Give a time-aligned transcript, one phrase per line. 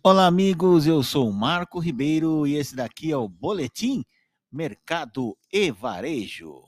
[0.00, 0.86] Olá, amigos.
[0.86, 4.04] Eu sou Marco Ribeiro e esse daqui é o Boletim
[4.50, 6.62] Mercado e Varejo.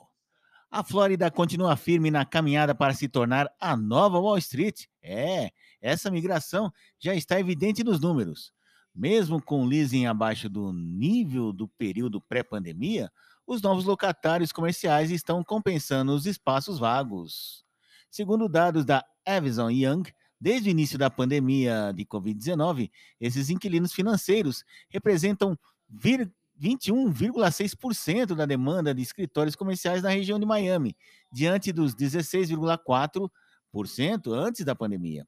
[0.69, 4.87] A Flórida continua firme na caminhada para se tornar a nova Wall Street.
[5.01, 8.53] É, essa migração já está evidente nos números.
[8.93, 13.13] Mesmo com o leasing abaixo do nível do período pré-pandemia,
[13.47, 17.65] os novos locatários comerciais estão compensando os espaços vagos.
[18.11, 20.03] Segundo dados da Avison Young,
[20.41, 25.57] desde o início da pandemia de Covid-19, esses inquilinos financeiros representam
[25.93, 30.97] 21,6% da demanda de escritórios comerciais na região de Miami,
[31.33, 35.27] diante dos 16,4% antes da pandemia.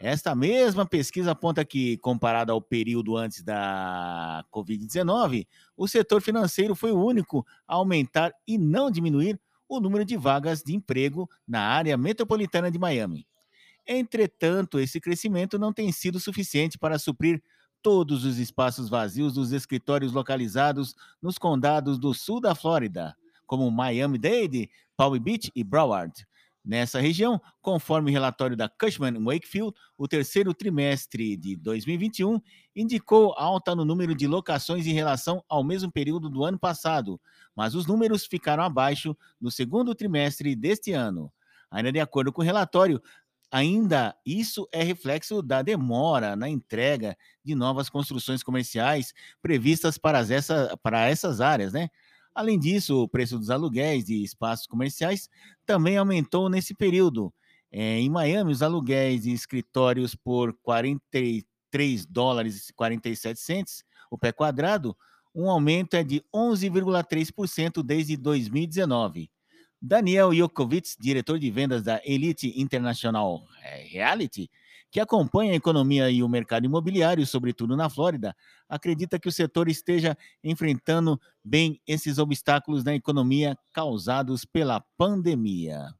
[0.00, 5.44] Esta mesma pesquisa aponta que, comparado ao período antes da Covid-19,
[5.76, 10.62] o setor financeiro foi o único a aumentar e não diminuir o número de vagas
[10.62, 13.26] de emprego na área metropolitana de Miami.
[13.88, 17.42] Entretanto, esse crescimento não tem sido suficiente para suprir
[17.80, 24.68] todos os espaços vazios dos escritórios localizados nos condados do sul da Flórida, como Miami-Dade,
[24.94, 26.26] Palm Beach e Broward.
[26.62, 32.42] Nessa região, conforme relatório da Cushman Wakefield, o terceiro trimestre de 2021
[32.76, 37.18] indicou alta no número de locações em relação ao mesmo período do ano passado,
[37.56, 41.32] mas os números ficaram abaixo no segundo trimestre deste ano.
[41.70, 43.00] Ainda de acordo com o relatório,
[43.50, 50.76] ainda isso é reflexo da demora na entrega de novas construções comerciais previstas para, essa,
[50.82, 51.88] para essas áreas, né?
[52.34, 55.28] Além disso, o preço dos aluguéis de espaços comerciais
[55.66, 57.32] também aumentou nesse período.
[57.70, 64.32] É, em Miami, os aluguéis de escritórios por 43 dólares e 47 centes o pé
[64.32, 64.96] quadrado,
[65.34, 69.30] um aumento é de 11,3% desde 2019.
[69.80, 74.50] Daniel Jokovic, diretor de vendas da Elite International é, Reality,
[74.90, 78.34] que acompanha a economia e o mercado imobiliário, sobretudo na Flórida,
[78.68, 85.94] acredita que o setor esteja enfrentando bem esses obstáculos na economia causados pela pandemia.